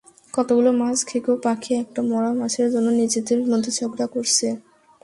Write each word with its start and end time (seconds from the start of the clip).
কতগুলো 0.33 0.71
মাছ 0.81 0.97
খেকো 1.09 1.33
পাখি 1.45 1.71
একটা 1.83 1.99
মরা 2.09 2.31
মাছের 2.39 2.67
জন্য 2.73 2.87
নিজেদের 3.01 3.39
মধ্যে 3.51 3.71
ঝগড়া 3.77 4.07
করছে। 4.13 4.47